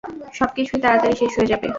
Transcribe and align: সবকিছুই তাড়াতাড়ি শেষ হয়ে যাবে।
সবকিছুই 0.33 0.79
তাড়াতাড়ি 0.83 1.15
শেষ 1.21 1.31
হয়ে 1.37 1.49
যাবে। 1.51 1.67